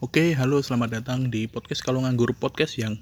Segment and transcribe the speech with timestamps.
[0.00, 2.96] Oke, halo selamat datang di podcast kalau nganggur podcast yang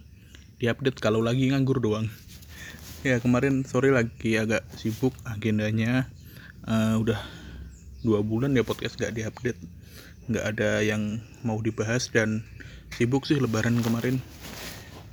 [0.58, 2.10] diupdate kalau lagi nganggur doang.
[3.06, 6.11] Ya kemarin sore lagi agak sibuk agendanya.
[6.66, 7.22] Uh, udah
[8.03, 9.62] dua bulan ya podcast gak diupdate,
[10.26, 12.42] nggak ada yang mau dibahas dan
[12.90, 14.19] sibuk sih Lebaran kemarin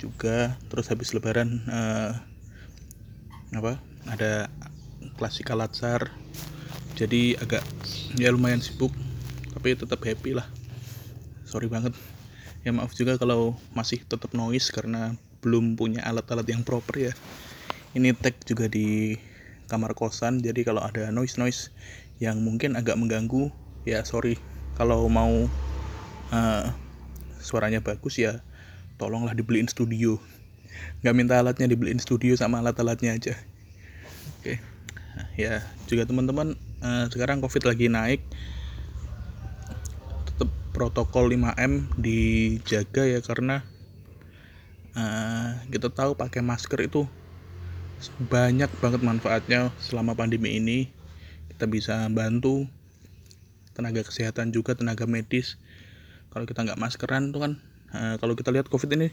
[0.02, 0.58] juga.
[0.66, 2.18] Terus habis Lebaran uh,
[3.54, 3.78] apa
[4.10, 4.50] ada
[5.22, 6.10] klasik latsar
[6.98, 7.62] jadi agak
[8.18, 8.90] ya lumayan sibuk
[9.54, 10.50] tapi tetap happy lah
[11.56, 11.96] sorry banget.
[12.68, 17.12] Ya maaf juga kalau masih tetap noise karena belum punya alat-alat yang proper ya.
[17.96, 19.16] Ini tag juga di
[19.72, 21.72] kamar kosan jadi kalau ada noise noise
[22.20, 23.48] yang mungkin agak mengganggu
[23.88, 24.36] ya sorry.
[24.76, 25.48] Kalau mau
[26.28, 26.64] uh,
[27.40, 28.44] suaranya bagus ya
[29.00, 30.20] tolonglah dibeliin studio.
[31.00, 33.32] Nggak minta alatnya dibeliin studio sama alat-alatnya aja.
[34.44, 34.60] Oke.
[35.40, 36.52] Ya juga teman-teman
[36.84, 38.20] uh, sekarang covid lagi naik
[40.76, 43.64] protokol 5M dijaga ya karena
[44.92, 47.08] uh, kita tahu pakai masker itu
[48.28, 50.92] banyak banget manfaatnya selama pandemi ini.
[51.48, 52.68] Kita bisa bantu
[53.72, 55.56] tenaga kesehatan juga tenaga medis.
[56.28, 57.52] Kalau kita nggak maskeran tuh kan
[57.96, 59.08] uh, kalau kita lihat covid ini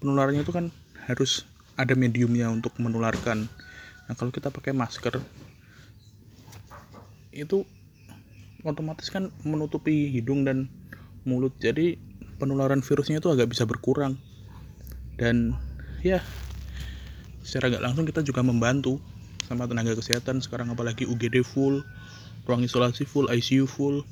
[0.00, 0.72] penularannya itu kan
[1.04, 1.44] harus
[1.76, 3.52] ada mediumnya untuk menularkan.
[4.08, 5.20] Nah kalau kita pakai masker
[7.32, 7.68] itu
[8.62, 10.70] otomatis kan menutupi hidung dan
[11.26, 11.54] mulut.
[11.58, 11.98] Jadi
[12.38, 14.18] penularan virusnya itu agak bisa berkurang.
[15.18, 15.54] Dan
[16.02, 16.22] ya
[17.42, 19.02] secara nggak langsung kita juga membantu
[19.46, 21.82] sama tenaga kesehatan sekarang apalagi UGD full
[22.46, 24.06] ruang isolasi full ICU full.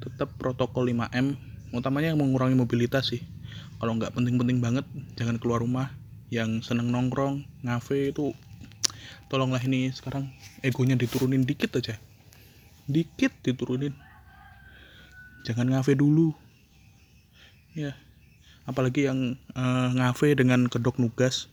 [0.00, 1.36] Tetap protokol 5M
[1.74, 3.24] utamanya yang mengurangi mobilitas sih.
[3.76, 4.84] Kalau nggak penting-penting banget
[5.16, 5.92] jangan keluar rumah.
[6.26, 8.34] Yang seneng nongkrong ngafe itu
[9.30, 10.26] tolonglah ini sekarang
[10.62, 11.98] egonya diturunin dikit aja
[12.86, 13.94] dikit diturunin.
[15.46, 16.34] Jangan ngafe dulu.
[17.76, 17.94] Ya
[18.66, 21.46] apalagi yang uh, ngafe dengan kedok nugas.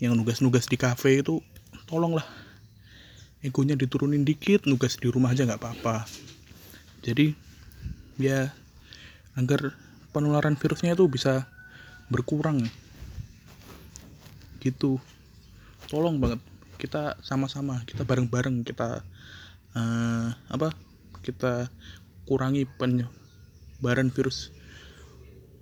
[0.00, 1.40] Yang nugas-nugas di kafe itu
[1.88, 2.24] tolonglah.
[3.40, 6.04] Egonya diturunin dikit nugas di rumah aja nggak apa-apa.
[7.00, 7.32] Jadi
[8.20, 8.52] ya
[9.36, 9.72] agar
[10.12, 11.48] penularan virusnya itu bisa
[12.12, 12.68] berkurang.
[14.60, 15.00] Gitu.
[15.88, 16.40] Tolong banget.
[16.80, 19.04] Kita sama-sama kita bareng-bareng kita
[19.76, 20.74] uh, apa
[21.20, 21.68] kita
[22.26, 24.54] kurangi penyebaran virus.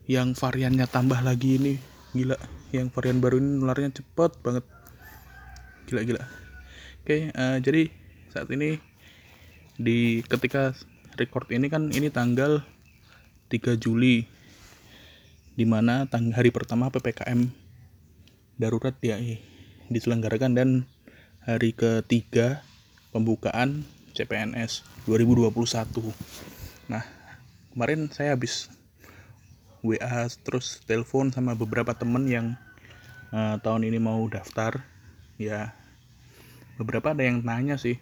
[0.09, 1.75] Yang variannya tambah lagi ini
[2.17, 2.37] gila.
[2.73, 4.65] Yang varian baru ini nularnya cepet banget.
[5.89, 6.23] Gila gila.
[7.05, 7.93] Oke uh, jadi
[8.33, 8.77] saat ini
[9.79, 10.77] di ketika
[11.17, 12.61] record ini kan ini tanggal
[13.49, 14.29] 3 Juli
[15.59, 17.51] di mana tang hari pertama PPKM
[18.61, 19.19] darurat ya
[19.89, 20.69] diselenggarakan dan
[21.43, 22.63] hari ketiga
[23.11, 25.55] pembukaan CPNS 2021
[26.91, 27.07] nah
[27.71, 28.67] kemarin saya habis
[29.79, 32.47] WA terus telepon sama beberapa temen yang
[33.31, 34.83] uh, tahun ini mau daftar.
[35.39, 35.71] Ya
[36.75, 37.99] beberapa ada yang nanya sih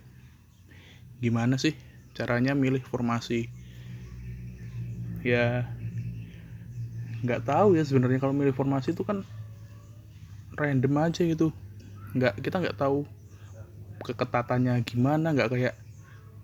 [1.21, 1.77] gimana sih
[2.17, 3.53] caranya milih formasi?
[5.21, 5.69] Ya
[7.21, 9.21] nggak tahu ya sebenarnya kalau milih formasi itu kan
[10.57, 11.53] random aja gitu.
[12.17, 13.05] Nggak kita nggak tahu
[14.01, 15.75] keketatannya gimana nggak kayak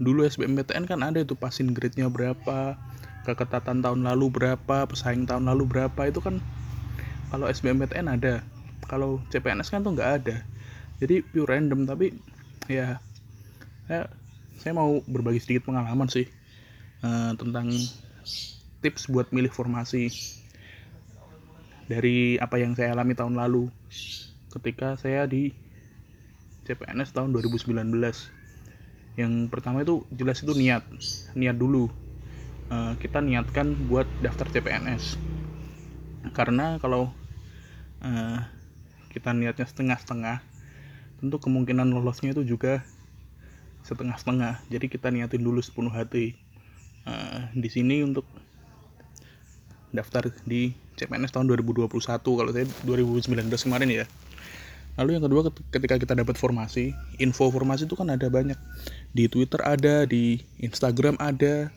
[0.03, 2.77] dulu SBMPTN kan ada itu passing grade-nya berapa
[3.23, 6.43] keketatan tahun lalu berapa pesaing tahun lalu berapa itu kan
[7.31, 8.45] kalau SBMPTN ada.
[8.91, 10.45] Kalau CPNS kan tuh nggak ada.
[11.01, 12.12] Jadi pure random tapi
[12.69, 13.01] ya
[13.89, 14.11] saya,
[14.61, 16.29] saya mau berbagi sedikit pengalaman sih
[17.03, 17.73] uh, tentang
[18.85, 20.12] tips buat milih formasi
[21.91, 23.73] dari apa yang saya alami tahun lalu
[24.55, 25.51] ketika saya di
[26.69, 27.73] CPNS tahun 2019
[29.19, 30.84] yang pertama itu jelas itu niat.
[31.37, 31.93] Niat dulu.
[32.73, 35.21] Uh, kita niatkan buat daftar CPNS
[36.31, 37.12] karena kalau
[38.00, 38.39] uh,
[39.12, 40.41] kita niatnya setengah-setengah
[41.21, 42.81] tentu kemungkinan lolosnya itu juga
[43.84, 44.62] setengah-setengah.
[44.71, 46.39] Jadi kita niatin dulu sepenuh hati.
[47.03, 48.23] Uh, di sini untuk
[49.91, 51.91] daftar di CPNS tahun 2021
[52.23, 54.06] kalau saya 2019 kemarin ya
[55.00, 58.61] Lalu yang kedua ketika kita dapat formasi, info formasi itu kan ada banyak.
[59.17, 61.73] Di Twitter ada, di Instagram ada,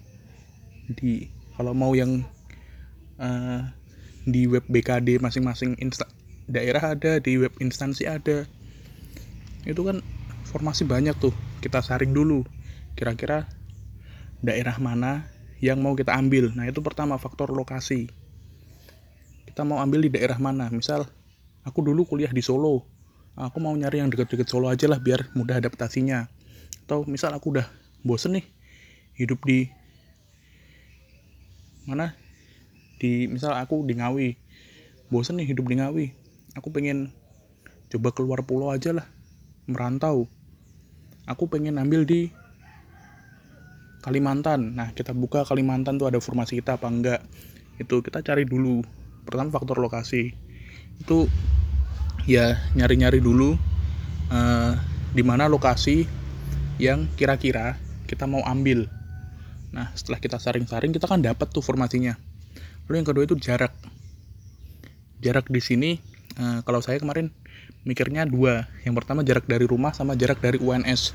[0.92, 2.28] di kalau mau yang
[3.16, 3.64] uh,
[4.28, 5.80] di web BKD masing-masing
[6.52, 8.44] daerah ada, di web instansi ada.
[9.64, 10.04] Itu kan
[10.52, 11.32] formasi banyak tuh.
[11.64, 12.44] Kita saring dulu.
[13.00, 13.48] Kira-kira
[14.44, 15.24] daerah mana
[15.64, 16.52] yang mau kita ambil.
[16.52, 18.12] Nah, itu pertama faktor lokasi.
[19.48, 20.68] Kita mau ambil di daerah mana?
[20.68, 21.08] Misal
[21.64, 22.95] aku dulu kuliah di Solo
[23.36, 26.32] aku mau nyari yang deket-deket Solo aja lah biar mudah adaptasinya.
[26.88, 27.68] Atau misal aku udah
[28.02, 28.46] bosen nih
[29.20, 29.68] hidup di
[31.86, 32.16] mana?
[32.98, 34.30] Di misal aku di Ngawi.
[35.12, 36.06] Bosen nih hidup di Ngawi.
[36.56, 37.12] Aku pengen
[37.92, 39.06] coba keluar pulau aja lah
[39.68, 40.32] merantau.
[41.26, 42.32] Aku pengen ambil di
[44.06, 44.78] Kalimantan.
[44.78, 47.22] Nah kita buka Kalimantan tuh ada formasi kita apa enggak?
[47.82, 48.86] Itu kita cari dulu.
[49.26, 50.38] Pertama faktor lokasi.
[51.02, 51.26] Itu
[52.26, 53.58] ya nyari-nyari dulu
[54.34, 54.74] uh,
[55.14, 56.10] di mana lokasi
[56.82, 57.78] yang kira-kira
[58.10, 58.90] kita mau ambil.
[59.72, 62.18] Nah setelah kita saring-saring kita kan dapat tuh formasinya.
[62.86, 63.74] Lalu yang kedua itu jarak.
[65.22, 65.92] Jarak di sini
[66.38, 67.32] uh, kalau saya kemarin
[67.88, 68.68] mikirnya dua.
[68.84, 71.14] Yang pertama jarak dari rumah sama jarak dari UNS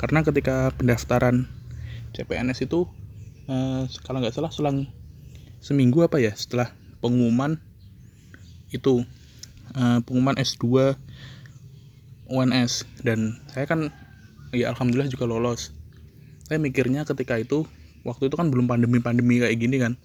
[0.00, 1.44] karena ketika pendaftaran
[2.16, 2.88] CPNS itu
[3.52, 4.88] uh, kalau nggak salah selang
[5.60, 6.72] seminggu apa ya setelah
[7.04, 7.60] pengumuman
[8.72, 9.04] itu
[9.74, 10.96] uh, pengumuman S2
[12.30, 13.90] UNS dan saya kan
[14.54, 15.74] ya alhamdulillah juga lolos.
[16.46, 17.66] Saya mikirnya ketika itu
[18.06, 19.98] waktu itu kan belum pandemi-pandemi kayak gini kan.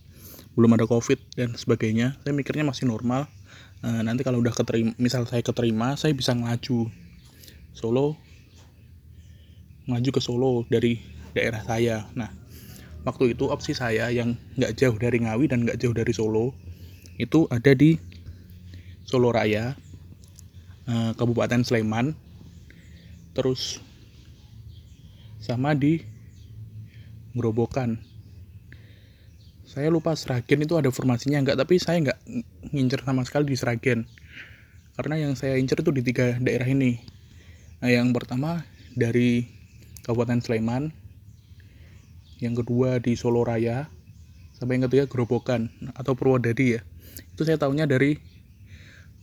[0.58, 2.18] Belum ada covid dan sebagainya.
[2.26, 3.30] Saya mikirnya masih normal.
[3.86, 6.90] E, nanti kalau udah keterima misal saya keterima saya bisa ngelaju
[7.76, 8.16] Solo
[9.86, 10.98] maju ke Solo dari
[11.38, 12.10] daerah saya.
[12.18, 12.32] Nah
[13.06, 16.58] waktu itu opsi saya yang nggak jauh dari Ngawi dan nggak jauh dari Solo
[17.22, 17.96] itu ada di
[19.06, 19.78] Solo Raya
[20.90, 22.18] e, Kabupaten Sleman.
[23.38, 23.80] Terus
[25.40, 26.02] sama di
[27.38, 28.02] Gerobokan
[29.75, 32.19] saya lupa Seragen itu ada formasinya enggak tapi saya enggak
[32.72, 34.07] ngincer sama sekali di Seragen
[34.96, 37.04] karena yang saya incer itu di tiga daerah ini.
[37.84, 38.63] Nah, yang pertama
[38.96, 39.44] dari
[40.07, 40.96] Kabupaten Sleman
[42.40, 43.92] yang kedua di Solo Raya
[44.56, 46.81] sampai yang ketiga Gerobokan atau Purwodadi ya.
[47.36, 48.16] Itu saya tahunya dari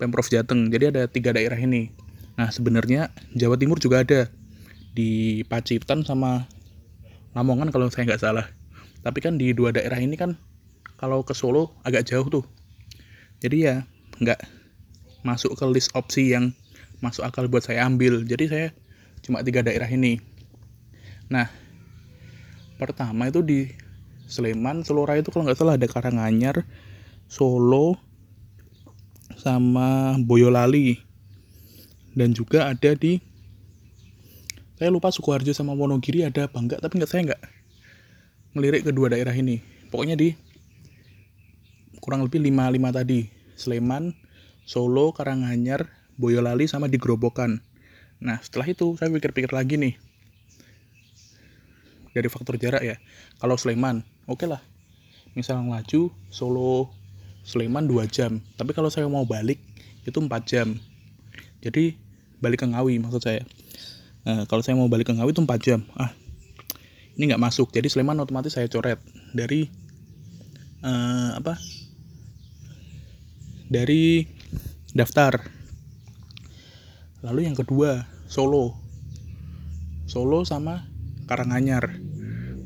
[0.02, 0.66] Pemprov Jateng.
[0.75, 1.94] Jadi ada tiga daerah ini.
[2.34, 4.26] Nah sebenarnya Jawa Timur juga ada.
[4.99, 6.50] Di Pacitan sama
[7.38, 8.50] Lamongan kalau saya nggak salah.
[9.06, 10.34] Tapi kan di dua daerah ini kan
[10.99, 12.43] kalau ke Solo agak jauh tuh.
[13.38, 13.87] Jadi ya
[14.19, 14.43] nggak
[15.22, 16.50] masuk ke list opsi yang
[16.98, 18.26] masuk akal buat saya ambil.
[18.26, 18.66] Jadi saya
[19.22, 20.19] cuma tiga daerah ini.
[21.31, 21.46] Nah
[22.82, 23.70] pertama itu di
[24.26, 26.66] Sleman Selora itu kalau nggak salah ada Karanganyar
[27.31, 28.12] Solo
[29.43, 31.03] sama Boyolali.
[32.15, 33.19] Dan juga ada di
[34.79, 37.43] saya lupa Sukoharjo sama Wonogiri ada apa enggak tapi nggak saya nggak
[38.55, 39.59] ngelirik kedua daerah ini.
[39.91, 40.39] Pokoknya di
[41.99, 44.15] kurang lebih 5-5 tadi Sleman,
[44.67, 47.62] Solo, Karanganyar, Boyolali sama di Grobokan
[48.23, 49.99] nah setelah itu saya pikir-pikir lagi nih
[52.15, 52.97] dari faktor jarak ya.
[53.41, 54.62] Kalau Sleman oke okay lah.
[55.33, 56.93] Misal ngelaju Solo
[57.43, 58.39] Sleman 2 jam.
[58.55, 59.59] Tapi kalau saya mau balik
[60.06, 60.79] itu 4 jam.
[61.62, 61.94] Jadi
[62.43, 63.43] balik ke Ngawi maksud saya.
[64.23, 65.81] Nah, kalau saya mau balik ke Ngawi itu 4 jam.
[65.99, 66.15] Ah
[67.17, 67.69] ini nggak masuk.
[67.73, 69.00] Jadi Sleman otomatis saya coret.
[69.37, 69.69] Dari
[70.85, 71.61] uh, apa?
[73.69, 74.25] Dari
[74.93, 75.41] daftar.
[77.25, 78.77] Lalu yang kedua Solo.
[80.09, 80.89] Solo sama
[81.29, 82.00] Karanganyar.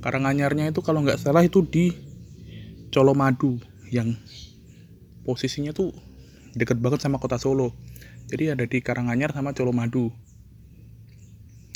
[0.03, 1.91] Karanganyarnya itu kalau nggak salah itu di
[2.95, 3.59] Colomadu
[3.91, 4.15] yang
[5.27, 5.91] posisinya tuh
[6.55, 7.75] deket banget sama kota Solo.
[8.31, 10.15] Jadi ada di Karanganyar sama Colomadu.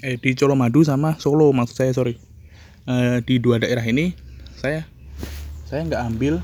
[0.06, 2.14] Eh di Colomadu sama Solo maksud saya sorry.
[2.86, 4.16] Uh, di dua daerah ini
[4.56, 4.88] saya
[5.68, 6.34] saya nggak ambil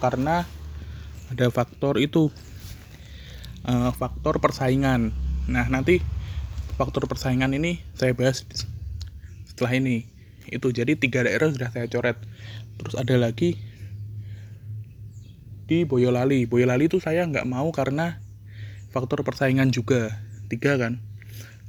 [0.00, 0.48] karena
[1.28, 2.32] ada faktor itu.
[3.64, 5.12] Uh, faktor persaingan.
[5.48, 6.00] Nah nanti
[6.76, 8.44] faktor persaingan ini saya bahas
[9.48, 10.04] setelah ini.
[10.50, 12.20] Itu jadi tiga daerah sudah saya coret.
[12.76, 13.56] Terus ada lagi
[15.64, 16.44] di Boyolali.
[16.44, 18.20] Boyolali itu saya nggak mau karena
[18.92, 20.12] faktor persaingan juga.
[20.52, 21.00] Tiga kan.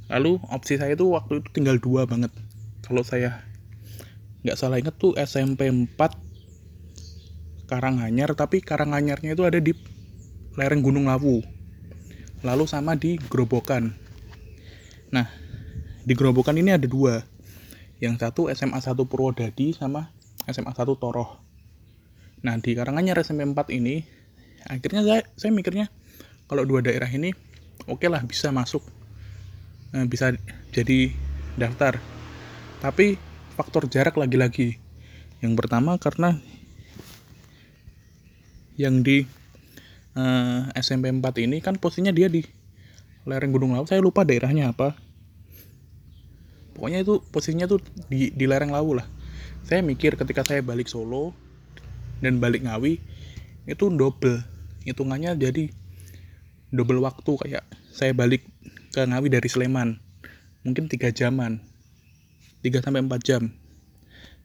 [0.06, 2.30] Lalu opsi saya itu waktu itu tinggal dua banget.
[2.84, 3.42] Kalau saya
[4.46, 5.98] nggak salah inget tuh SMP 4
[7.66, 9.74] Karanganyar tapi Karanganyarnya itu ada di
[10.54, 11.42] lereng Gunung Lawu.
[12.46, 14.06] Lalu sama di Gerobokan
[15.06, 15.30] nah
[16.02, 17.22] di Gerobokan ini ada dua.
[17.96, 20.12] Yang satu SMA 1 Purwodadi sama
[20.46, 21.45] SMA 1 Toroh
[22.44, 24.04] nah di Karanganyar SMP 4 ini
[24.66, 25.88] akhirnya saya, saya mikirnya
[26.50, 27.32] kalau dua daerah ini
[27.86, 28.84] oke okay lah bisa masuk
[29.94, 30.34] eh, bisa
[30.74, 31.12] jadi
[31.56, 31.96] daftar
[32.80, 33.16] tapi
[33.56, 34.76] faktor jarak lagi-lagi.
[35.40, 36.36] Yang pertama karena
[38.76, 39.24] yang di
[40.12, 42.44] uh, SMP 4 ini kan posisinya dia di
[43.24, 43.88] lereng Gunung Lawu.
[43.88, 44.92] Saya lupa daerahnya apa.
[46.76, 47.80] Pokoknya itu posisinya tuh
[48.12, 49.08] di, di lereng Lawu lah.
[49.64, 51.32] Saya mikir ketika saya balik Solo
[52.20, 53.00] dan balik Ngawi
[53.66, 54.42] itu double.
[54.86, 55.68] Hitungannya jadi
[56.70, 58.46] double waktu kayak saya balik
[58.94, 59.98] ke Ngawi dari Sleman.
[60.62, 61.62] Mungkin tiga jaman
[62.66, 63.42] 3 sampai 4 jam.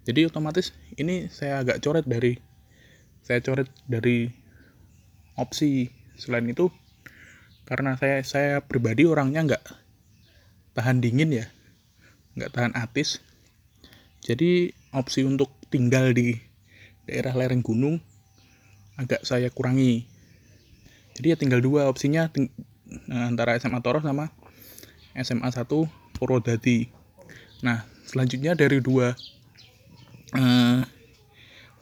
[0.06, 2.38] Jadi otomatis ini saya agak coret dari
[3.22, 4.30] saya coret dari
[5.38, 6.70] opsi selain itu
[7.66, 9.66] karena saya saya pribadi orangnya nggak
[10.74, 11.46] tahan dingin ya
[12.34, 13.22] nggak tahan atis
[14.26, 16.36] jadi opsi untuk tinggal di
[17.06, 18.00] daerah lereng gunung
[18.98, 20.06] agak saya kurangi.
[21.18, 22.50] Jadi ya tinggal dua opsinya ting
[23.08, 24.32] antara SMA Toro sama
[25.16, 25.68] SMA 1
[26.16, 26.92] Purwodadi.
[27.64, 29.16] Nah selanjutnya dari dua
[30.36, 30.82] uh,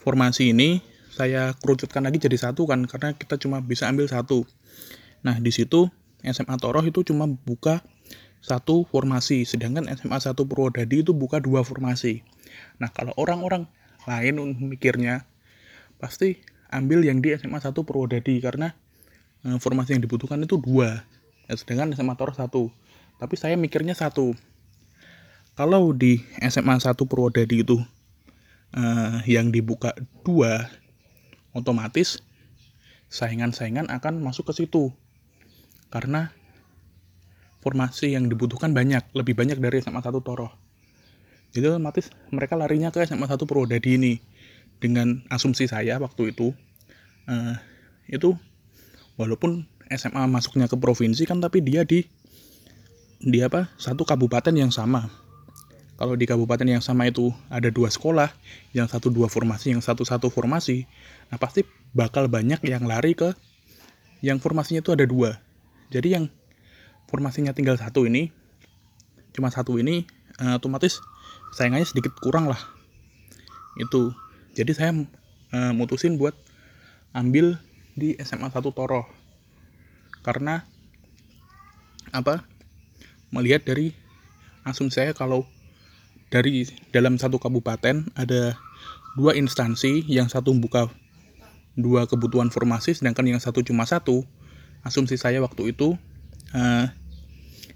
[0.01, 0.81] formasi ini
[1.13, 4.45] saya kerucutkan lagi jadi satu kan karena kita cuma bisa ambil satu.
[5.21, 5.91] Nah di situ
[6.23, 7.83] SMA Toroh itu cuma buka
[8.39, 12.23] satu formasi, sedangkan SMA 1 Purwodadi itu buka dua formasi.
[12.79, 13.67] Nah, kalau orang-orang
[14.09, 15.29] lain mikirnya
[16.01, 16.41] pasti
[16.73, 18.73] ambil yang di SMA 1 Purwodadi karena
[19.45, 21.05] e, formasi yang dibutuhkan itu dua,
[21.45, 22.73] ya, sedangkan SMA Tor satu.
[23.19, 24.33] Tapi saya mikirnya satu.
[25.53, 27.77] Kalau di SMA 1 Purwodadi itu
[28.73, 28.83] e,
[29.27, 30.69] yang dibuka dua,
[31.53, 32.21] otomatis
[33.09, 34.93] saingan-saingan akan masuk ke situ.
[35.89, 36.31] Karena
[37.59, 40.68] formasi yang dibutuhkan banyak, lebih banyak dari SMA 1 Toro.
[41.49, 44.21] Jadi otomatis mereka larinya ke SMA 1 Purwodadi ini.
[44.79, 46.55] Dengan asumsi saya waktu itu,
[47.27, 47.55] uh,
[48.07, 48.39] itu
[49.19, 52.05] walaupun SMA masuknya ke provinsi kan tapi dia di
[53.19, 55.11] di apa satu kabupaten yang sama
[55.99, 58.31] kalau di kabupaten yang sama itu ada dua sekolah
[58.71, 60.87] yang satu dua formasi yang satu satu formasi
[61.27, 63.35] nah pasti bakal banyak yang lari ke
[64.23, 65.43] yang formasinya itu ada dua
[65.91, 66.25] jadi yang
[67.11, 68.31] formasinya tinggal satu ini
[69.35, 70.07] cuma satu ini
[70.39, 71.03] uh, otomatis
[71.53, 72.59] sayangannya sedikit kurang lah.
[73.77, 74.13] Itu.
[74.57, 74.91] Jadi saya
[75.53, 76.35] uh, mutusin buat
[77.13, 77.57] ambil
[77.95, 79.07] di SMA 1 Toro.
[80.25, 80.67] Karena
[82.09, 82.43] apa
[83.29, 83.93] melihat dari
[84.65, 85.45] asumsi saya kalau
[86.33, 88.57] dari dalam satu kabupaten ada
[89.17, 90.89] dua instansi yang satu buka
[91.73, 94.25] dua kebutuhan formasi sedangkan yang satu cuma satu
[94.85, 95.97] asumsi saya waktu itu
[96.53, 96.85] uh,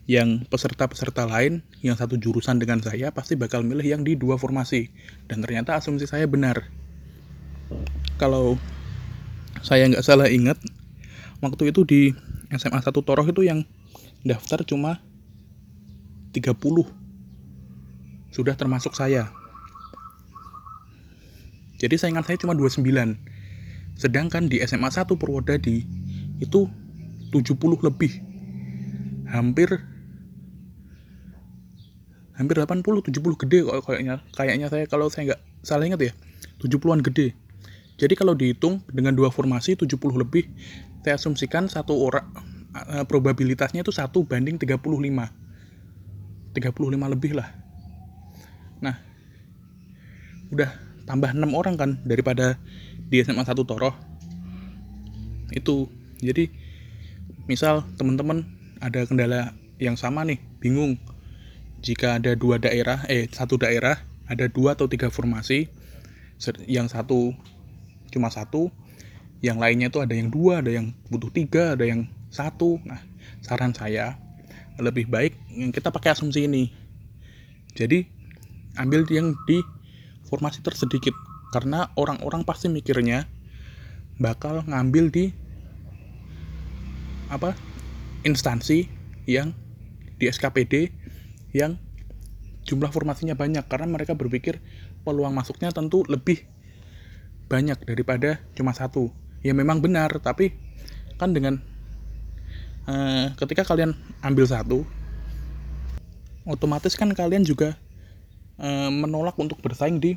[0.04, 4.92] yang peserta-peserta lain yang satu jurusan dengan saya pasti bakal milih yang di dua formasi.
[5.32, 6.68] Dan ternyata asumsi saya benar.
[8.20, 8.60] Kalau
[9.64, 10.60] saya nggak salah ingat
[11.40, 12.02] waktu itu di
[12.52, 13.64] SMA 1 Toroh itu yang
[14.28, 15.00] daftar cuma
[16.36, 16.52] 30
[18.34, 19.32] sudah termasuk saya.
[21.80, 22.84] Jadi saingan saya cuma 29
[23.94, 25.86] sedangkan di SMA 1 Purwodadi
[26.42, 26.68] itu
[27.32, 28.14] 70 lebih.
[29.30, 29.93] Hampir
[32.34, 34.26] hampir 80 70 gede kok kayaknya.
[34.34, 36.14] Kayaknya saya kalau saya nggak salah ingat ya
[36.62, 37.38] 70-an gede.
[37.98, 40.50] Jadi kalau dihitung dengan dua formasi 70 lebih
[41.06, 42.26] saya asumsikan satu orang
[42.74, 44.82] uh, probabilitasnya itu satu banding 35
[46.58, 47.50] 35 lebih lah.
[48.82, 48.98] Nah
[50.50, 50.70] udah
[51.06, 52.58] tambah enam orang kan daripada
[53.12, 53.94] di SMA 1 Toroh.
[55.54, 56.50] Itu jadi
[57.46, 58.48] misal teman-teman
[58.82, 60.96] ada kendala yang sama nih bingung
[61.84, 64.00] jika ada dua daerah, eh satu daerah
[64.32, 65.68] ada dua atau tiga formasi,
[66.64, 67.36] yang satu
[68.10, 68.72] cuma satu,
[69.44, 72.80] yang lainnya itu ada yang dua, ada yang butuh tiga, ada yang satu.
[72.88, 73.04] Nah,
[73.44, 74.16] saran saya
[74.80, 75.36] lebih baik
[75.76, 76.72] kita pakai asumsi ini.
[77.76, 78.08] Jadi
[78.80, 79.60] ambil yang di
[80.26, 81.14] formasi tersedikit
[81.52, 83.30] karena orang-orang pasti mikirnya
[84.18, 85.26] bakal ngambil di
[87.30, 87.54] apa
[88.24, 88.88] instansi
[89.28, 89.54] yang
[90.18, 91.03] di SKPD
[91.54, 91.78] yang
[92.66, 94.60] jumlah formasinya banyak karena mereka berpikir
[95.06, 96.48] peluang masuknya tentu lebih
[97.48, 99.14] banyak daripada cuma satu.
[99.46, 100.56] Ya memang benar, tapi
[101.22, 101.62] kan dengan
[102.90, 103.94] uh, ketika kalian
[104.24, 104.88] ambil satu,
[106.48, 107.76] otomatis kan kalian juga
[108.58, 110.16] uh, menolak untuk bersaing di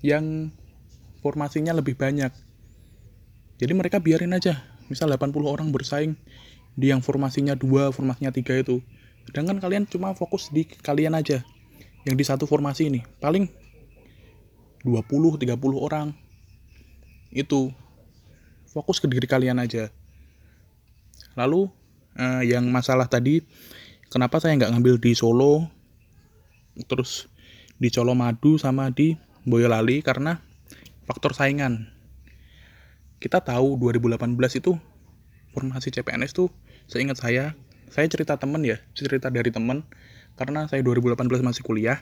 [0.00, 0.54] yang
[1.20, 2.30] formasinya lebih banyak.
[3.58, 6.18] Jadi mereka biarin aja, misal 80 orang bersaing
[6.74, 8.80] di yang formasinya dua, formasinya tiga itu
[9.28, 11.44] Sedangkan kalian cuma fokus di kalian aja.
[12.02, 13.00] Yang di satu formasi ini.
[13.22, 13.46] Paling
[14.82, 15.46] 20-30
[15.78, 16.10] orang.
[17.30, 17.70] Itu.
[18.72, 19.92] Fokus ke diri kalian aja.
[21.38, 21.70] Lalu
[22.18, 23.44] eh, yang masalah tadi.
[24.10, 25.70] Kenapa saya nggak ngambil di Solo.
[26.88, 27.30] Terus
[27.78, 29.14] di Colomadu sama di
[29.46, 30.02] Boyolali.
[30.02, 30.40] Karena
[31.06, 31.92] faktor saingan.
[33.22, 34.18] Kita tahu 2018
[34.58, 34.74] itu
[35.54, 36.48] formasi CPNS tuh
[36.88, 37.54] seingat saya
[37.92, 39.84] saya cerita temen ya cerita dari temen.
[40.40, 42.00] Karena saya 2018 masih kuliah.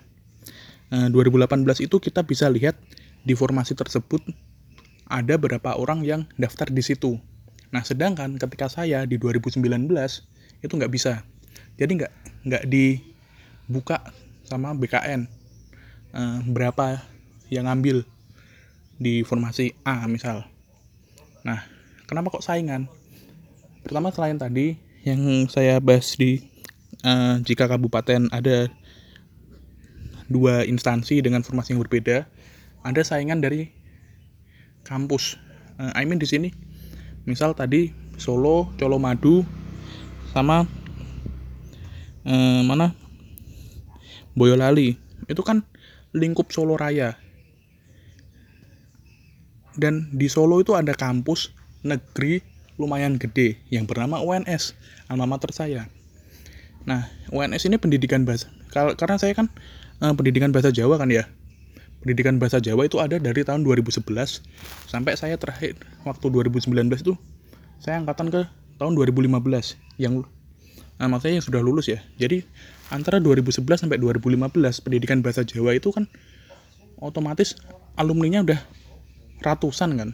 [0.94, 2.78] Nah, 2018 itu kita bisa lihat
[3.26, 4.22] di formasi tersebut
[5.10, 7.18] ada berapa orang yang daftar di situ.
[7.74, 9.66] Nah sedangkan ketika saya di 2019
[10.62, 11.26] itu nggak bisa.
[11.74, 12.12] Jadi nggak
[12.46, 13.98] nggak dibuka
[14.46, 15.26] sama BKN
[16.14, 17.02] eh, berapa
[17.50, 18.06] yang ngambil
[19.00, 20.46] di formasi A misal.
[21.40, 21.64] Nah,
[22.04, 22.86] kenapa kok saingan?
[23.80, 26.44] Pertama selain tadi yang saya bahas di
[27.04, 28.68] uh, jika kabupaten ada
[30.28, 32.28] dua instansi dengan formasi yang berbeda,
[32.84, 33.72] ada saingan dari
[34.84, 35.40] kampus.
[35.80, 36.52] Uh, I mean di sini,
[37.24, 37.90] misal tadi
[38.20, 39.42] Solo, Colomadu,
[40.36, 40.68] sama
[42.28, 42.92] uh, mana
[44.36, 45.64] Boyolali, itu kan
[46.12, 47.16] lingkup Solo Raya.
[49.80, 52.44] Dan di Solo itu ada kampus negeri
[52.80, 54.72] lumayan gede yang bernama UNS,
[55.12, 55.92] alma mater saya.
[56.88, 59.52] Nah, UNS ini pendidikan bahasa karena saya kan
[60.00, 61.28] uh, pendidikan bahasa Jawa kan ya.
[62.00, 64.00] Pendidikan bahasa Jawa itu ada dari tahun 2011
[64.88, 65.76] sampai saya terakhir
[66.08, 66.72] waktu 2019
[67.04, 67.12] itu
[67.76, 68.48] saya angkatan ke
[68.80, 69.28] tahun 2015
[70.00, 70.24] yang
[70.96, 72.00] nah, maksudnya yang sudah lulus ya.
[72.16, 72.48] Jadi
[72.88, 74.40] antara 2011 sampai 2015
[74.80, 76.08] pendidikan bahasa Jawa itu kan
[76.96, 77.60] otomatis
[78.00, 78.60] alumninya udah
[79.44, 80.10] ratusan kan.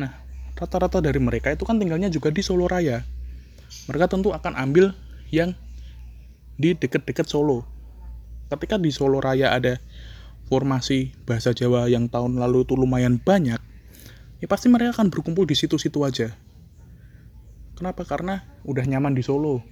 [0.00, 0.16] Nah,
[0.60, 3.00] rata-rata dari mereka itu kan tinggalnya juga di Solo Raya.
[3.88, 4.92] Mereka tentu akan ambil
[5.32, 5.56] yang
[6.60, 7.64] di dekat-dekat Solo.
[8.52, 9.80] Ketika di Solo Raya ada
[10.52, 13.56] formasi bahasa Jawa yang tahun lalu itu lumayan banyak,
[14.44, 16.36] ya pasti mereka akan berkumpul di situ-situ aja.
[17.80, 18.04] Kenapa?
[18.04, 19.64] Karena udah nyaman di Solo.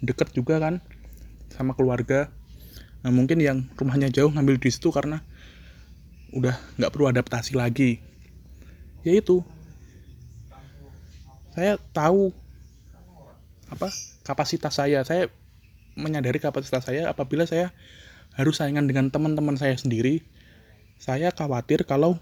[0.00, 0.80] Deket juga kan
[1.52, 2.32] sama keluarga.
[3.04, 5.20] Nah, mungkin yang rumahnya jauh ngambil di situ karena
[6.32, 8.00] udah nggak perlu adaptasi lagi.
[9.04, 9.44] Ya itu,
[11.52, 12.32] saya tahu
[13.68, 13.88] apa
[14.24, 15.04] kapasitas saya.
[15.04, 15.28] Saya
[15.92, 17.72] menyadari kapasitas saya apabila saya
[18.36, 20.24] harus saingan dengan teman-teman saya sendiri.
[20.96, 22.16] Saya khawatir kalau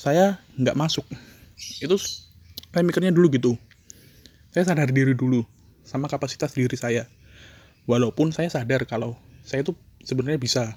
[0.00, 1.06] saya nggak masuk.
[1.80, 3.52] Itu saya mikirnya dulu gitu.
[4.50, 5.46] Saya sadar diri dulu
[5.86, 7.08] sama kapasitas diri saya.
[7.88, 9.72] Walaupun saya sadar kalau saya itu
[10.04, 10.76] sebenarnya bisa.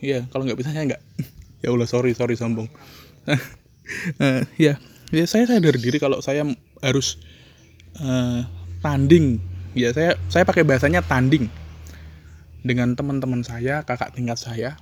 [0.00, 1.04] Iya kalau nggak bisa saya nggak.
[1.60, 2.72] Ya Allah sorry sorry sombong.
[4.16, 6.46] Uh, ya ya saya sadar diri kalau saya
[6.80, 7.18] harus
[7.98, 8.46] uh,
[8.82, 9.42] tanding.
[9.74, 11.50] Ya saya saya pakai bahasanya tanding.
[12.60, 14.78] Dengan teman-teman saya kakak tingkat saya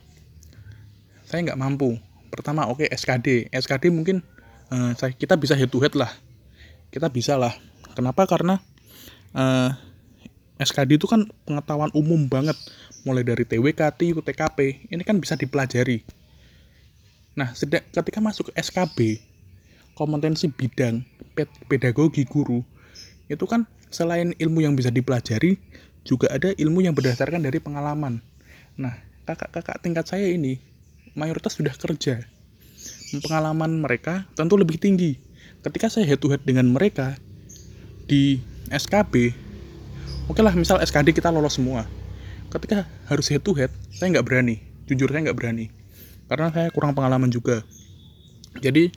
[1.28, 1.96] saya nggak mampu.
[2.28, 4.24] Pertama oke okay, SKD SKD mungkin
[4.72, 6.12] uh, saya kita bisa head to head lah.
[6.88, 7.52] Kita bisa lah.
[7.92, 8.24] Kenapa?
[8.24, 8.56] Karena
[9.36, 9.70] uh,
[10.56, 12.56] eh, SKD itu kan pengetahuan umum banget.
[13.06, 16.04] Mulai dari TWK, TIU, TKP ini kan bisa dipelajari.
[17.36, 17.54] Nah
[17.94, 19.22] ketika masuk ke SKB
[19.98, 21.02] kompetensi bidang
[21.66, 22.62] pedagogi guru
[23.26, 25.58] itu kan selain ilmu yang bisa dipelajari
[26.06, 28.22] juga ada ilmu yang berdasarkan dari pengalaman.
[28.78, 28.94] Nah,
[29.26, 30.62] kakak-kakak tingkat saya ini
[31.18, 32.24] mayoritas sudah kerja.
[33.20, 35.20] Pengalaman mereka tentu lebih tinggi.
[35.60, 37.18] Ketika saya head to head dengan mereka
[38.08, 38.40] di
[38.72, 39.34] SKB,
[40.30, 41.84] oke lah misal SKD kita lolos semua.
[42.48, 44.64] Ketika harus head to head, saya nggak berani.
[44.88, 45.68] Jujur saya nggak berani.
[46.30, 47.60] Karena saya kurang pengalaman juga.
[48.64, 48.88] Jadi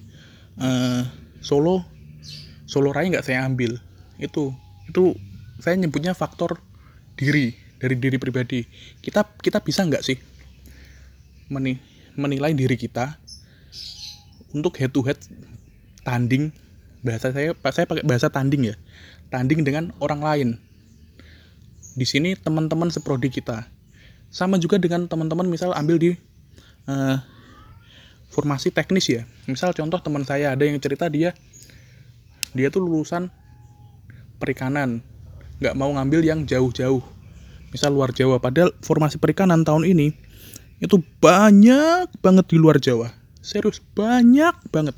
[0.60, 1.04] uh,
[1.40, 1.86] Solo
[2.68, 3.80] Solo Raya nggak saya ambil.
[4.20, 4.56] Itu
[4.88, 5.16] itu
[5.60, 6.60] saya nyebutnya faktor
[7.20, 8.64] diri dari diri pribadi.
[9.04, 10.18] Kita kita bisa nggak sih
[11.52, 11.76] meni,
[12.16, 13.20] menilai diri kita
[14.56, 15.20] untuk head to head
[16.08, 16.56] tanding?
[17.02, 18.76] Bahasa saya saya pakai bahasa tanding ya.
[19.34, 20.50] Tanding dengan orang lain.
[21.98, 23.68] Di sini teman-teman seprodi kita.
[24.32, 26.10] Sama juga dengan teman-teman misal ambil di
[26.88, 27.20] uh,
[28.32, 29.28] formasi teknis ya.
[29.46, 31.36] Misal contoh teman saya ada yang cerita dia
[32.52, 33.32] dia tuh lulusan
[34.40, 35.00] perikanan
[35.62, 37.04] nggak mau ngambil yang jauh-jauh.
[37.72, 40.12] Misal luar Jawa padahal formasi perikanan tahun ini
[40.82, 43.14] itu banyak banget di luar Jawa.
[43.40, 44.98] Serius banyak banget.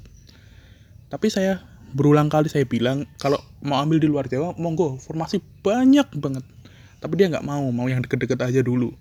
[1.11, 1.61] Tapi saya
[1.93, 6.41] berulang kali saya bilang kalau mau ambil di luar Jawa monggo formasi banyak banget.
[6.97, 8.95] Tapi dia nggak mau mau yang deket-deket aja dulu.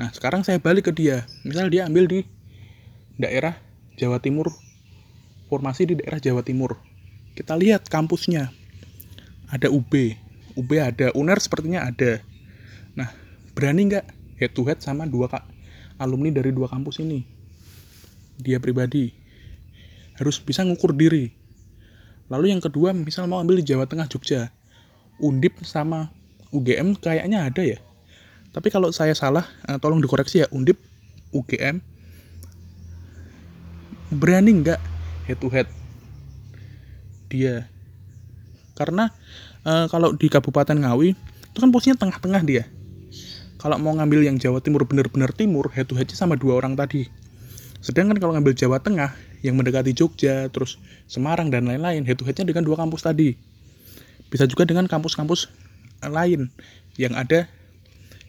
[0.00, 1.28] Nah sekarang saya balik ke dia.
[1.46, 2.20] Misal dia ambil di
[3.16, 3.56] daerah
[3.96, 4.52] Jawa Timur,
[5.48, 6.76] formasi di daerah Jawa Timur.
[7.36, 8.52] Kita lihat kampusnya.
[9.52, 9.92] Ada UB,
[10.56, 12.20] UB ada, UNER sepertinya ada.
[12.96, 13.12] Nah,
[13.52, 14.06] berani nggak
[14.40, 15.44] head to head sama dua kak
[16.00, 17.22] alumni dari dua kampus ini?
[18.36, 19.12] Dia pribadi
[20.16, 21.32] harus bisa ngukur diri.
[22.26, 24.50] Lalu yang kedua, misal mau ambil di Jawa Tengah Jogja,
[25.22, 26.10] Undip sama
[26.50, 27.78] UGM kayaknya ada ya.
[28.50, 30.80] Tapi kalau saya salah, eh, tolong dikoreksi ya, Undip,
[31.30, 31.78] UGM,
[34.10, 34.80] berani nggak?
[35.26, 35.68] Head to head.
[37.32, 37.66] Dia.
[38.78, 39.10] Karena
[39.66, 42.64] e, kalau di Kabupaten Ngawi itu kan posisinya tengah-tengah dia.
[43.56, 47.08] Kalau mau ngambil yang Jawa Timur benar-benar timur head to headnya sama dua orang tadi.
[47.80, 52.46] Sedangkan kalau ngambil Jawa Tengah yang mendekati Jogja terus Semarang dan lain-lain head to headnya
[52.46, 53.34] dengan dua kampus tadi.
[54.28, 55.48] Bisa juga dengan kampus-kampus
[56.04, 56.52] lain
[57.00, 57.48] yang ada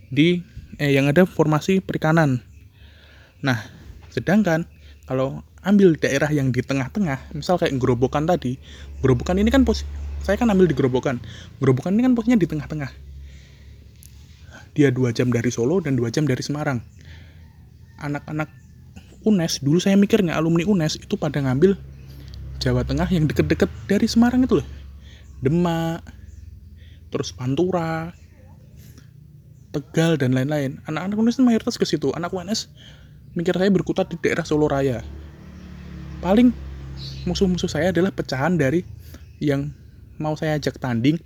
[0.07, 0.41] di
[0.79, 2.39] eh yang ada formasi perikanan.
[3.43, 3.59] Nah
[4.13, 4.69] sedangkan
[5.07, 8.59] kalau ambil daerah yang di tengah-tengah misal kayak gerobokan tadi
[8.99, 9.87] gerobokan ini kan pos
[10.27, 11.23] saya kan ambil di gerobokan.
[11.63, 12.91] Gerobokan ini kan posnya di tengah-tengah.
[14.75, 16.83] Dia dua jam dari Solo dan dua jam dari Semarang.
[18.03, 18.51] Anak-anak
[19.23, 21.79] UNES dulu saya mikirnya alumni UNES itu pada ngambil
[22.59, 24.67] Jawa Tengah yang deket-deket dari Semarang itu loh.
[25.39, 26.03] Demak
[27.07, 28.11] terus Pantura
[29.71, 30.83] Tegal dan lain-lain.
[30.91, 32.11] Anak-anak UNES mayoritas ke situ.
[32.11, 32.67] Anak UNES
[33.37, 35.05] mikir saya berkutat di daerah Solo Raya.
[36.25, 36.49] Paling
[37.29, 38.81] musuh-musuh saya adalah pecahan dari
[39.37, 39.69] yang
[40.17, 41.21] mau saya ajak tanding.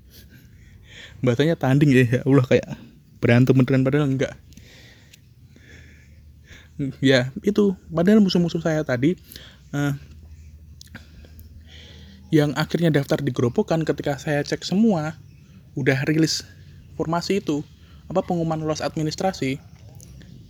[1.23, 2.67] Bahasanya tanding ya, ya Allah kayak
[3.23, 4.35] berantem beneran padahal enggak.
[6.99, 7.79] Ya itu.
[7.87, 9.15] Padahal musuh-musuh saya tadi
[9.71, 9.95] uh,
[12.35, 15.15] yang akhirnya daftar di Gerobokan ketika saya cek semua
[15.79, 16.43] udah rilis
[16.99, 17.63] formasi itu.
[18.11, 19.70] Apa pengumuman lolos administrasi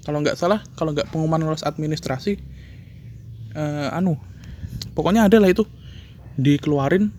[0.01, 2.41] kalau nggak salah kalau nggak pengumuman lolos administrasi
[3.53, 4.17] uh, anu
[4.93, 5.63] pokoknya ada lah itu.
[6.39, 7.11] Dikeluarin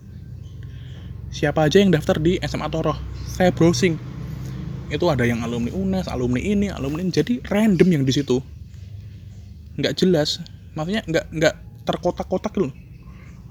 [1.29, 2.97] siapa aja yang daftar di SMA Toroh.
[3.29, 3.97] Saya browsing.
[4.93, 7.13] Itu ada yang alumni UNES alumni ini alumni ini.
[7.13, 8.41] Jadi random yang di situ.
[9.79, 10.41] Nggak jelas.
[10.73, 12.73] Maksudnya nggak nggak terkotak-kotak loh.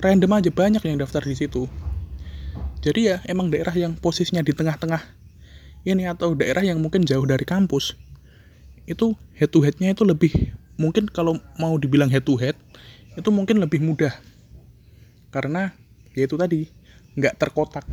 [0.03, 1.71] Random aja banyak yang daftar di situ.
[2.83, 5.03] Jadi ya emang daerah yang posisinya di tengah-tengah
[5.87, 7.95] ini atau daerah yang mungkin jauh dari kampus
[8.85, 12.59] itu head to headnya itu lebih mungkin kalau mau dibilang head to head
[13.14, 14.12] itu mungkin lebih mudah.
[15.33, 15.73] Karena
[16.16, 16.68] ya itu tadi
[17.16, 17.85] nggak terkotak.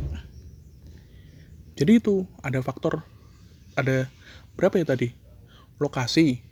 [1.76, 3.04] Jadi itu ada faktor
[3.76, 4.10] ada
[4.58, 5.12] berapa ya tadi?
[5.80, 6.44] Lokasi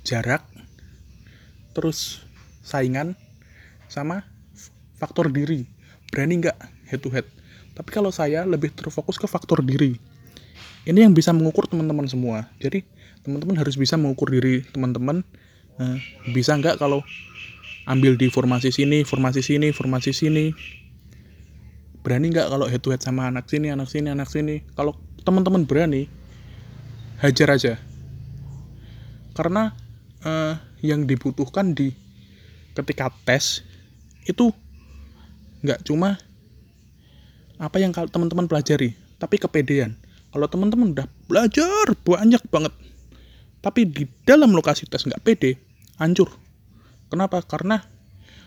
[0.00, 0.46] jarak
[1.76, 2.24] terus
[2.64, 3.16] saingan
[3.90, 4.24] sama
[4.96, 5.68] faktor diri.
[6.08, 6.58] Berani nggak
[6.88, 7.28] head to head
[7.80, 9.96] tapi kalau saya lebih terfokus ke faktor diri.
[10.84, 12.48] Ini yang bisa mengukur teman-teman semua.
[12.60, 12.84] Jadi
[13.24, 15.22] teman-teman harus bisa mengukur diri teman-teman.
[15.80, 15.96] Uh,
[16.32, 17.00] bisa nggak kalau
[17.88, 20.52] ambil di formasi sini formasi sini formasi sini?
[22.00, 24.64] Berani nggak kalau head to head sama anak sini anak sini anak sini?
[24.76, 26.08] Kalau teman-teman berani
[27.20, 27.74] hajar aja.
[29.36, 29.72] Karena
[30.24, 31.92] uh, yang dibutuhkan di
[32.72, 33.64] ketika tes
[34.24, 34.52] itu
[35.60, 36.16] nggak cuma
[37.60, 40.00] apa yang teman-teman pelajari tapi kepedean.
[40.30, 42.72] Kalau teman-teman udah belajar banyak banget
[43.60, 45.60] tapi di dalam lokasi tes nggak pede
[46.00, 46.32] hancur.
[47.12, 47.44] Kenapa?
[47.44, 47.80] Karena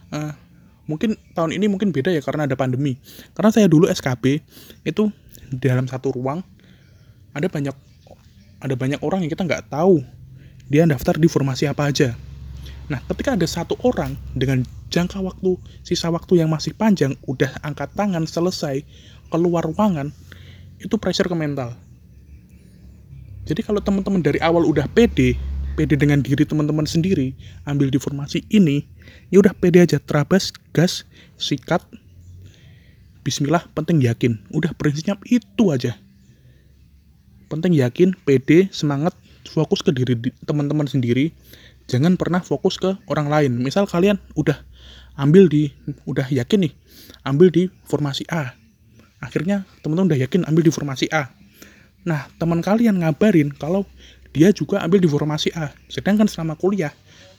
[0.10, 0.34] uh,
[0.90, 2.98] mungkin tahun ini mungkin beda ya karena ada pandemi.
[3.38, 4.42] Karena saya dulu SKB
[4.84, 5.14] itu
[5.54, 6.42] di dalam satu ruang
[7.34, 7.76] ada banyak
[8.64, 10.02] ada banyak orang yang kita nggak tahu
[10.72, 12.18] dia daftar di formasi apa aja.
[12.90, 17.94] Nah ketika ada satu orang dengan jangka waktu sisa waktu yang masih panjang udah angkat
[17.94, 18.86] tangan selesai
[19.30, 20.14] keluar ruangan
[20.78, 21.74] itu pressure ke mental
[23.44, 25.36] jadi kalau teman-teman dari awal udah pede,
[25.76, 27.36] pede dengan diri teman-teman sendiri,
[27.68, 28.88] ambil di formasi ini,
[29.36, 31.04] ya udah pede aja, terabas, gas,
[31.36, 31.84] sikat,
[33.28, 34.40] bismillah, penting yakin.
[34.56, 36.00] Udah prinsipnya itu aja.
[37.52, 39.12] Penting yakin, pede, semangat,
[39.44, 40.16] fokus ke diri
[40.48, 41.36] teman-teman sendiri.
[41.92, 43.52] Jangan pernah fokus ke orang lain.
[43.60, 44.56] Misal kalian udah
[45.20, 45.68] ambil di
[46.08, 46.74] udah yakin nih,
[47.28, 48.56] ambil di formasi A.
[49.20, 51.43] Akhirnya teman-teman udah yakin ambil di formasi A
[52.04, 53.88] Nah, teman kalian ngabarin kalau
[54.36, 55.72] dia juga ambil di formasi A.
[55.88, 56.92] Sedangkan selama kuliah,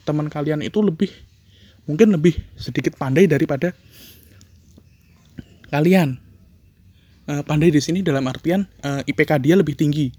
[0.09, 1.13] teman kalian itu lebih
[1.85, 3.77] mungkin lebih sedikit pandai daripada
[5.69, 6.17] kalian.
[7.25, 10.13] Uh, pandai di sini dalam artian uh, eh, IPK dia lebih tinggi.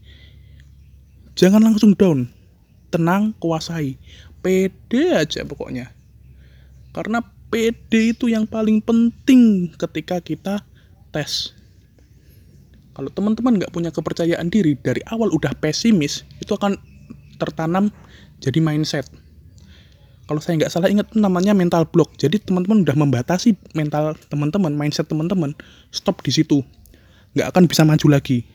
[1.38, 2.26] Jangan langsung down.
[2.90, 4.02] Tenang, kuasai.
[4.42, 5.94] Pede aja pokoknya.
[6.98, 7.22] Karena
[7.54, 10.66] PD itu yang paling penting ketika kita
[11.14, 11.54] tes
[12.96, 16.80] kalau teman-teman nggak punya kepercayaan diri dari awal udah pesimis itu akan
[17.36, 17.92] tertanam
[18.40, 19.04] jadi mindset.
[20.26, 22.16] Kalau saya nggak salah ingat namanya mental block.
[22.18, 25.54] Jadi teman-teman udah membatasi mental teman-teman mindset teman-teman
[25.92, 26.64] stop di situ.
[27.38, 28.48] Nggak akan bisa maju lagi.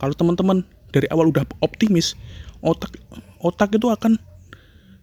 [0.00, 2.18] Kalau teman-teman dari awal udah optimis
[2.64, 2.96] otak
[3.44, 4.16] otak itu akan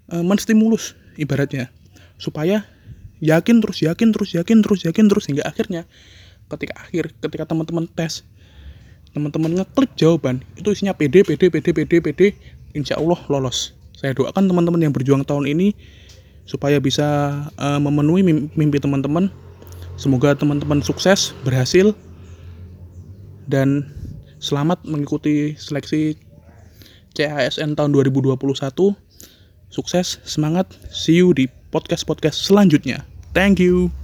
[0.09, 1.69] e, menstimulus ibaratnya.
[2.17, 2.65] Supaya
[3.21, 5.85] yakin terus yakin terus yakin terus yakin terus hingga akhirnya
[6.49, 8.27] ketika akhir ketika teman-teman tes
[9.11, 12.21] teman-teman ngeklik jawaban itu isinya PD PD PD PD PD
[12.71, 13.75] insya Allah lolos.
[13.95, 15.75] Saya doakan teman-teman yang berjuang tahun ini
[16.47, 17.07] supaya bisa
[17.59, 19.29] uh, memenuhi mimpi teman-teman.
[19.99, 21.93] Semoga teman-teman sukses berhasil
[23.45, 23.85] dan
[24.41, 26.17] selamat mengikuti seleksi
[27.13, 28.33] CASN tahun 2021
[29.69, 33.05] sukses semangat see you di podcast podcast selanjutnya.
[33.37, 34.00] Thank you